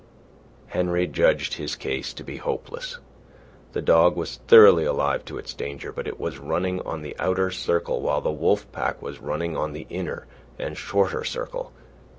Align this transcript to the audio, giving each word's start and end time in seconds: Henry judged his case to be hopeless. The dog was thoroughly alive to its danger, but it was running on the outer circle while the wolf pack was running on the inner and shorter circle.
Henry 0.69 1.05
judged 1.05 1.53
his 1.53 1.75
case 1.75 2.11
to 2.15 2.23
be 2.23 2.37
hopeless. 2.37 2.97
The 3.73 3.83
dog 3.83 4.15
was 4.15 4.37
thoroughly 4.47 4.83
alive 4.83 5.23
to 5.25 5.37
its 5.37 5.53
danger, 5.53 5.91
but 5.91 6.07
it 6.07 6.19
was 6.19 6.39
running 6.39 6.79
on 6.81 7.03
the 7.03 7.15
outer 7.19 7.51
circle 7.51 8.01
while 8.01 8.19
the 8.21 8.31
wolf 8.31 8.65
pack 8.71 8.99
was 9.03 9.21
running 9.21 9.55
on 9.55 9.73
the 9.73 9.85
inner 9.91 10.25
and 10.57 10.75
shorter 10.75 11.23
circle. 11.23 11.71